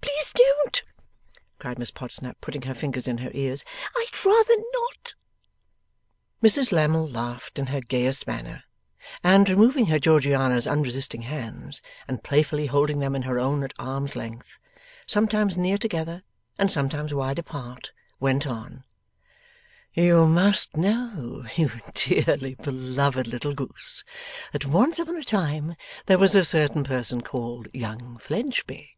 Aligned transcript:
Please 0.00 0.30
don't!' 0.32 0.84
cried 1.58 1.76
Miss 1.76 1.90
Podsnap, 1.90 2.40
putting 2.40 2.62
her 2.62 2.72
fingers 2.72 3.08
in 3.08 3.18
her 3.18 3.32
ears. 3.34 3.64
'I'd 3.96 4.24
rather 4.24 4.54
not.' 4.74 5.16
Mrs 6.40 6.70
Lammle 6.70 7.08
laughed 7.08 7.58
in 7.58 7.66
her 7.66 7.80
gayest 7.80 8.28
manner, 8.28 8.62
and, 9.24 9.48
removing 9.48 9.86
her 9.86 9.98
Georgiana's 9.98 10.68
unresisting 10.68 11.22
hands, 11.22 11.82
and 12.06 12.22
playfully 12.22 12.66
holding 12.66 13.00
them 13.00 13.16
in 13.16 13.22
her 13.22 13.40
own 13.40 13.64
at 13.64 13.72
arms' 13.76 14.14
length, 14.14 14.60
sometimes 15.04 15.56
near 15.56 15.78
together 15.78 16.22
and 16.56 16.70
sometimes 16.70 17.12
wide 17.12 17.40
apart, 17.40 17.90
went 18.20 18.46
on: 18.46 18.84
'You 19.94 20.28
must 20.28 20.76
know, 20.76 21.44
you 21.56 21.72
dearly 21.92 22.54
beloved 22.54 23.26
little 23.26 23.52
goose, 23.52 24.04
that 24.52 24.64
once 24.64 25.00
upon 25.00 25.16
a 25.16 25.24
time 25.24 25.74
there 26.06 26.18
was 26.18 26.36
a 26.36 26.44
certain 26.44 26.84
person 26.84 27.20
called 27.20 27.66
young 27.74 28.16
Fledgeby. 28.18 28.96